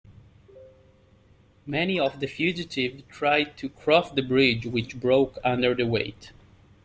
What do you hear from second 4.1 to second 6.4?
bridge, which broke under the weight.